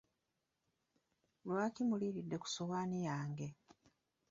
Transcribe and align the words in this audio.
Lwaki 1.45 1.81
muliiridde 1.89 2.37
ku 2.41 2.47
ssowaani 2.49 2.97
yange? 3.07 3.47